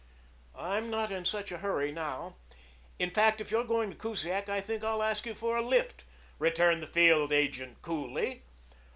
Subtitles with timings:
[0.55, 2.33] "I'm not in such a hurry now.
[2.97, 6.05] In fact, if you're going to Kusiak, I think I'll ask you for a lift,"
[6.39, 8.41] returned the field agent coolly.